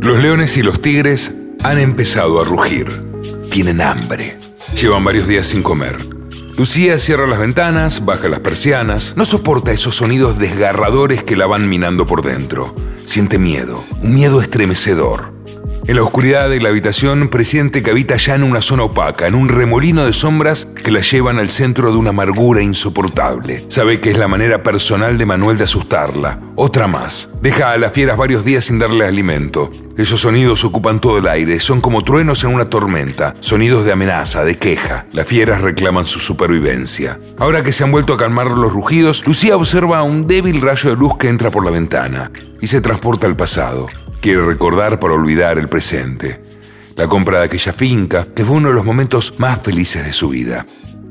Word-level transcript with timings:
Los 0.00 0.18
leones 0.18 0.56
y 0.56 0.62
los 0.62 0.80
tigres 0.80 1.30
han 1.62 1.78
empezado 1.78 2.40
a 2.40 2.44
rugir. 2.44 2.86
Tienen 3.50 3.82
hambre. 3.82 4.38
Llevan 4.80 5.04
varios 5.04 5.28
días 5.28 5.46
sin 5.46 5.62
comer. 5.62 5.96
Lucía 6.56 6.98
cierra 6.98 7.26
las 7.26 7.38
ventanas, 7.38 8.06
baja 8.06 8.30
las 8.30 8.40
persianas, 8.40 9.14
no 9.18 9.26
soporta 9.26 9.72
esos 9.72 9.96
sonidos 9.96 10.38
desgarradores 10.38 11.22
que 11.22 11.36
la 11.36 11.46
van 11.46 11.68
minando 11.68 12.06
por 12.06 12.22
dentro. 12.22 12.74
Siente 13.04 13.38
miedo, 13.38 13.84
un 14.00 14.14
miedo 14.14 14.40
estremecedor. 14.40 15.34
En 15.86 15.96
la 15.96 16.02
oscuridad 16.02 16.48
de 16.48 16.60
la 16.60 16.70
habitación 16.70 17.28
presiente 17.28 17.82
que 17.82 17.90
habita 17.90 18.16
ya 18.16 18.34
en 18.34 18.42
una 18.42 18.62
zona 18.62 18.84
opaca, 18.84 19.26
en 19.26 19.34
un 19.34 19.50
remolino 19.50 20.06
de 20.06 20.14
sombras 20.14 20.68
que 20.80 20.90
la 20.90 21.00
llevan 21.00 21.38
al 21.38 21.50
centro 21.50 21.90
de 21.90 21.98
una 21.98 22.10
amargura 22.10 22.62
insoportable. 22.62 23.64
Sabe 23.68 24.00
que 24.00 24.10
es 24.10 24.18
la 24.18 24.28
manera 24.28 24.62
personal 24.62 25.18
de 25.18 25.26
Manuel 25.26 25.58
de 25.58 25.64
asustarla. 25.64 26.40
Otra 26.56 26.86
más. 26.86 27.30
Deja 27.40 27.72
a 27.72 27.78
las 27.78 27.92
fieras 27.92 28.16
varios 28.16 28.44
días 28.44 28.64
sin 28.64 28.78
darle 28.78 29.06
alimento. 29.06 29.70
Esos 29.96 30.20
sonidos 30.20 30.64
ocupan 30.64 31.00
todo 31.00 31.18
el 31.18 31.28
aire, 31.28 31.60
son 31.60 31.80
como 31.80 32.02
truenos 32.02 32.42
en 32.44 32.54
una 32.54 32.64
tormenta, 32.64 33.34
sonidos 33.40 33.84
de 33.84 33.92
amenaza, 33.92 34.44
de 34.44 34.56
queja. 34.56 35.06
Las 35.12 35.26
fieras 35.26 35.60
reclaman 35.60 36.04
su 36.04 36.20
supervivencia. 36.20 37.18
Ahora 37.38 37.62
que 37.62 37.72
se 37.72 37.84
han 37.84 37.92
vuelto 37.92 38.14
a 38.14 38.16
calmar 38.16 38.46
los 38.46 38.72
rugidos, 38.72 39.26
Lucía 39.26 39.56
observa 39.56 40.02
un 40.02 40.26
débil 40.26 40.60
rayo 40.62 40.90
de 40.90 40.96
luz 40.96 41.16
que 41.18 41.28
entra 41.28 41.50
por 41.50 41.64
la 41.64 41.70
ventana 41.70 42.30
y 42.60 42.66
se 42.66 42.80
transporta 42.80 43.26
al 43.26 43.36
pasado. 43.36 43.88
Quiere 44.20 44.44
recordar 44.44 45.00
para 45.00 45.14
olvidar 45.14 45.58
el 45.58 45.68
presente. 45.68 46.49
La 46.96 47.06
compra 47.08 47.38
de 47.38 47.44
aquella 47.44 47.72
finca, 47.72 48.26
que 48.34 48.44
fue 48.44 48.56
uno 48.56 48.68
de 48.68 48.74
los 48.74 48.84
momentos 48.84 49.38
más 49.38 49.60
felices 49.60 50.04
de 50.04 50.12
su 50.12 50.28
vida. 50.28 50.66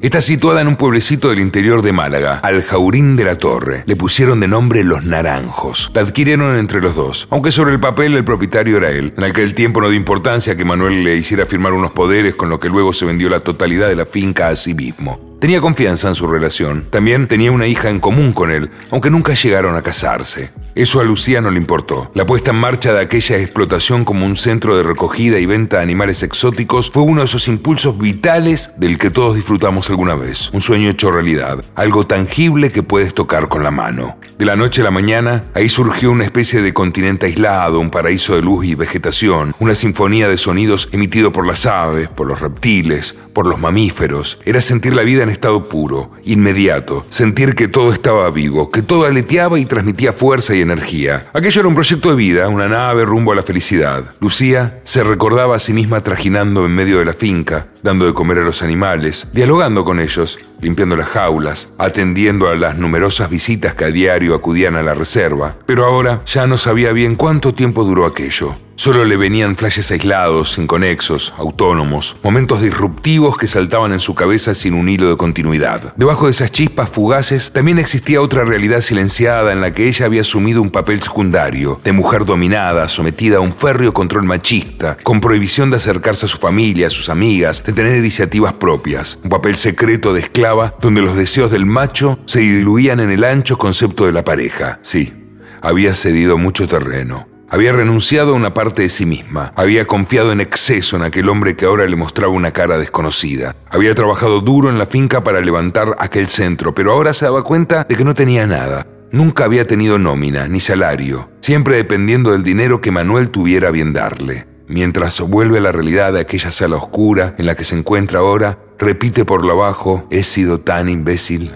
Está 0.00 0.22
situada 0.22 0.62
en 0.62 0.68
un 0.68 0.76
pueblecito 0.76 1.28
del 1.28 1.40
interior 1.40 1.82
de 1.82 1.92
Málaga, 1.92 2.40
al 2.42 2.62
Jaurín 2.62 3.16
de 3.16 3.24
la 3.24 3.36
Torre. 3.36 3.82
Le 3.84 3.96
pusieron 3.96 4.40
de 4.40 4.48
nombre 4.48 4.82
Los 4.82 5.04
Naranjos. 5.04 5.90
La 5.92 6.00
adquirieron 6.00 6.56
entre 6.56 6.80
los 6.80 6.96
dos, 6.96 7.28
aunque 7.30 7.52
sobre 7.52 7.74
el 7.74 7.80
papel 7.80 8.16
el 8.16 8.24
propietario 8.24 8.78
era 8.78 8.90
él. 8.90 9.12
En 9.18 9.24
aquel 9.24 9.54
tiempo 9.54 9.82
no 9.82 9.90
dio 9.90 9.98
importancia 9.98 10.56
que 10.56 10.64
Manuel 10.64 11.04
le 11.04 11.16
hiciera 11.16 11.44
firmar 11.44 11.74
unos 11.74 11.92
poderes 11.92 12.34
con 12.34 12.48
lo 12.48 12.58
que 12.58 12.70
luego 12.70 12.94
se 12.94 13.04
vendió 13.04 13.28
la 13.28 13.40
totalidad 13.40 13.88
de 13.88 13.96
la 13.96 14.06
finca 14.06 14.48
a 14.48 14.56
sí 14.56 14.72
mismo. 14.72 15.29
Tenía 15.40 15.62
confianza 15.62 16.06
en 16.06 16.14
su 16.14 16.26
relación. 16.26 16.84
También 16.90 17.26
tenía 17.26 17.50
una 17.50 17.66
hija 17.66 17.88
en 17.88 17.98
común 17.98 18.34
con 18.34 18.50
él, 18.50 18.68
aunque 18.90 19.08
nunca 19.08 19.32
llegaron 19.32 19.74
a 19.74 19.80
casarse. 19.80 20.50
Eso 20.74 21.00
a 21.00 21.04
Lucía 21.04 21.40
no 21.40 21.50
le 21.50 21.56
importó. 21.56 22.10
La 22.14 22.26
puesta 22.26 22.50
en 22.50 22.58
marcha 22.58 22.92
de 22.92 23.00
aquella 23.00 23.38
explotación 23.38 24.04
como 24.04 24.26
un 24.26 24.36
centro 24.36 24.76
de 24.76 24.82
recogida 24.82 25.38
y 25.38 25.46
venta 25.46 25.78
de 25.78 25.82
animales 25.82 26.22
exóticos 26.22 26.90
fue 26.90 27.04
uno 27.04 27.22
de 27.22 27.24
esos 27.24 27.48
impulsos 27.48 27.98
vitales 27.98 28.72
del 28.76 28.98
que 28.98 29.10
todos 29.10 29.34
disfrutamos 29.34 29.88
alguna 29.88 30.14
vez. 30.14 30.50
Un 30.52 30.60
sueño 30.60 30.90
hecho 30.90 31.10
realidad, 31.10 31.64
algo 31.74 32.04
tangible 32.04 32.70
que 32.70 32.82
puedes 32.82 33.14
tocar 33.14 33.48
con 33.48 33.64
la 33.64 33.70
mano. 33.70 34.18
De 34.38 34.44
la 34.44 34.56
noche 34.56 34.82
a 34.82 34.84
la 34.84 34.90
mañana, 34.90 35.44
ahí 35.54 35.70
surgió 35.70 36.10
una 36.10 36.24
especie 36.24 36.60
de 36.60 36.74
continente 36.74 37.26
aislado, 37.26 37.80
un 37.80 37.90
paraíso 37.90 38.34
de 38.34 38.42
luz 38.42 38.66
y 38.66 38.74
vegetación, 38.74 39.54
una 39.58 39.74
sinfonía 39.74 40.28
de 40.28 40.36
sonidos 40.36 40.88
emitido 40.92 41.32
por 41.32 41.46
las 41.46 41.64
aves, 41.66 42.08
por 42.08 42.26
los 42.26 42.40
reptiles, 42.40 43.14
por 43.32 43.46
los 43.46 43.58
mamíferos. 43.58 44.38
Era 44.44 44.60
sentir 44.60 44.94
la 44.94 45.02
vida 45.02 45.22
en 45.22 45.29
estado 45.30 45.64
puro, 45.64 46.12
inmediato, 46.24 47.04
sentir 47.08 47.54
que 47.54 47.68
todo 47.68 47.92
estaba 47.92 48.30
vivo, 48.30 48.70
que 48.70 48.82
todo 48.82 49.06
aleteaba 49.06 49.58
y 49.58 49.66
transmitía 49.66 50.12
fuerza 50.12 50.54
y 50.54 50.60
energía. 50.60 51.26
Aquello 51.32 51.60
era 51.60 51.68
un 51.68 51.74
proyecto 51.74 52.10
de 52.10 52.16
vida, 52.16 52.48
una 52.48 52.68
nave 52.68 53.04
rumbo 53.04 53.32
a 53.32 53.36
la 53.36 53.42
felicidad. 53.42 54.04
Lucía 54.20 54.80
se 54.84 55.02
recordaba 55.02 55.56
a 55.56 55.58
sí 55.58 55.72
misma 55.72 56.02
trajinando 56.02 56.66
en 56.66 56.72
medio 56.72 56.98
de 56.98 57.04
la 57.04 57.12
finca, 57.12 57.68
dando 57.82 58.06
de 58.06 58.14
comer 58.14 58.38
a 58.38 58.44
los 58.44 58.62
animales, 58.62 59.28
dialogando 59.32 59.84
con 59.84 60.00
ellos, 60.00 60.38
limpiando 60.60 60.96
las 60.96 61.08
jaulas, 61.08 61.72
atendiendo 61.78 62.48
a 62.48 62.56
las 62.56 62.76
numerosas 62.76 63.30
visitas 63.30 63.74
que 63.74 63.84
a 63.84 63.90
diario 63.90 64.34
acudían 64.34 64.76
a 64.76 64.82
la 64.82 64.94
reserva. 64.94 65.56
Pero 65.66 65.84
ahora 65.84 66.22
ya 66.26 66.46
no 66.46 66.58
sabía 66.58 66.92
bien 66.92 67.16
cuánto 67.16 67.54
tiempo 67.54 67.84
duró 67.84 68.06
aquello. 68.06 68.54
Solo 68.80 69.04
le 69.04 69.18
venían 69.18 69.56
flashes 69.56 69.90
aislados, 69.90 70.56
inconexos, 70.56 71.34
autónomos, 71.36 72.16
momentos 72.22 72.62
disruptivos 72.62 73.36
que 73.36 73.46
saltaban 73.46 73.92
en 73.92 73.98
su 73.98 74.14
cabeza 74.14 74.54
sin 74.54 74.72
un 74.72 74.88
hilo 74.88 75.10
de 75.10 75.18
continuidad. 75.18 75.92
Debajo 75.96 76.24
de 76.24 76.30
esas 76.30 76.50
chispas 76.50 76.88
fugaces 76.88 77.52
también 77.52 77.78
existía 77.78 78.22
otra 78.22 78.42
realidad 78.46 78.80
silenciada 78.80 79.52
en 79.52 79.60
la 79.60 79.74
que 79.74 79.86
ella 79.86 80.06
había 80.06 80.22
asumido 80.22 80.62
un 80.62 80.70
papel 80.70 81.02
secundario, 81.02 81.78
de 81.84 81.92
mujer 81.92 82.24
dominada, 82.24 82.88
sometida 82.88 83.36
a 83.36 83.40
un 83.40 83.52
férreo 83.52 83.92
control 83.92 84.22
machista, 84.22 84.96
con 85.02 85.20
prohibición 85.20 85.68
de 85.68 85.76
acercarse 85.76 86.24
a 86.24 86.30
su 86.30 86.38
familia, 86.38 86.86
a 86.86 86.90
sus 86.90 87.10
amigas, 87.10 87.62
tener 87.72 87.98
iniciativas 87.98 88.54
propias, 88.54 89.18
un 89.22 89.30
papel 89.30 89.56
secreto 89.56 90.12
de 90.12 90.20
esclava 90.20 90.74
donde 90.80 91.02
los 91.02 91.16
deseos 91.16 91.50
del 91.50 91.66
macho 91.66 92.18
se 92.26 92.40
diluían 92.40 93.00
en 93.00 93.10
el 93.10 93.24
ancho 93.24 93.58
concepto 93.58 94.06
de 94.06 94.12
la 94.12 94.24
pareja. 94.24 94.78
Sí, 94.82 95.12
había 95.60 95.94
cedido 95.94 96.38
mucho 96.38 96.66
terreno. 96.66 97.28
Había 97.52 97.72
renunciado 97.72 98.32
a 98.32 98.36
una 98.36 98.54
parte 98.54 98.82
de 98.82 98.88
sí 98.88 99.06
misma. 99.06 99.52
Había 99.56 99.84
confiado 99.84 100.30
en 100.30 100.40
exceso 100.40 100.96
en 100.96 101.02
aquel 101.02 101.28
hombre 101.28 101.56
que 101.56 101.66
ahora 101.66 101.84
le 101.86 101.96
mostraba 101.96 102.32
una 102.32 102.52
cara 102.52 102.78
desconocida. 102.78 103.56
Había 103.68 103.92
trabajado 103.96 104.40
duro 104.40 104.70
en 104.70 104.78
la 104.78 104.86
finca 104.86 105.24
para 105.24 105.40
levantar 105.40 105.96
aquel 105.98 106.28
centro, 106.28 106.76
pero 106.76 106.92
ahora 106.92 107.12
se 107.12 107.24
daba 107.24 107.42
cuenta 107.42 107.84
de 107.88 107.96
que 107.96 108.04
no 108.04 108.14
tenía 108.14 108.46
nada. 108.46 108.86
Nunca 109.10 109.44
había 109.44 109.66
tenido 109.66 109.98
nómina 109.98 110.46
ni 110.46 110.60
salario, 110.60 111.28
siempre 111.40 111.76
dependiendo 111.76 112.30
del 112.30 112.44
dinero 112.44 112.80
que 112.80 112.92
Manuel 112.92 113.30
tuviera 113.30 113.72
bien 113.72 113.92
darle. 113.92 114.46
Mientras 114.70 115.20
vuelve 115.20 115.58
a 115.58 115.60
la 115.60 115.72
realidad 115.72 116.12
de 116.12 116.20
aquella 116.20 116.52
sala 116.52 116.76
oscura 116.76 117.34
en 117.38 117.46
la 117.46 117.56
que 117.56 117.64
se 117.64 117.76
encuentra 117.76 118.20
ahora, 118.20 118.60
repite 118.78 119.24
por 119.24 119.44
lo 119.44 119.56
bajo, 119.56 120.06
he 120.10 120.22
sido 120.22 120.60
tan 120.60 120.88
imbécil. 120.88 121.50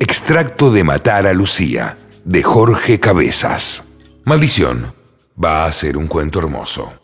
Extracto 0.00 0.72
de 0.72 0.84
Matar 0.84 1.26
a 1.26 1.34
Lucía, 1.34 1.98
de 2.24 2.42
Jorge 2.42 2.98
Cabezas. 2.98 3.84
Maldición. 4.24 4.94
Va 5.42 5.66
a 5.66 5.72
ser 5.72 5.98
un 5.98 6.06
cuento 6.06 6.38
hermoso. 6.38 7.01